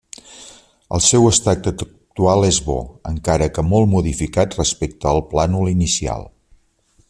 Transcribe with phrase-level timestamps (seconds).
[0.97, 2.77] El seu estat actual és bo,
[3.11, 6.27] encara que molt modificat respecte al plànol inicial.